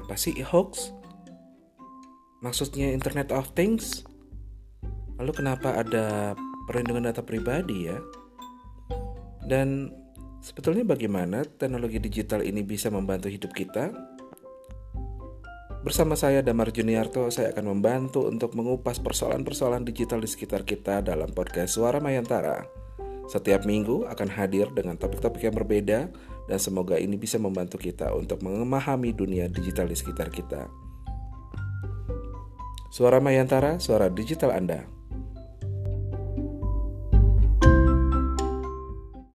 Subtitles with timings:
[0.00, 0.96] Apa sih hoax?
[2.40, 4.02] Maksudnya Internet of Things?
[5.20, 6.32] Lalu kenapa ada
[6.64, 8.00] perlindungan data pribadi ya?
[9.44, 9.92] Dan
[10.40, 13.92] sebetulnya bagaimana teknologi digital ini bisa membantu hidup kita?
[15.80, 21.32] Bersama saya Damar Juniarto, saya akan membantu untuk mengupas persoalan-persoalan digital di sekitar kita dalam
[21.32, 22.64] podcast Suara Mayantara.
[23.28, 26.12] Setiap minggu akan hadir dengan topik-topik yang berbeda
[26.50, 30.66] dan semoga ini bisa membantu kita untuk memahami dunia digital di sekitar kita.
[32.90, 34.99] Suara Mayantara, suara digital Anda.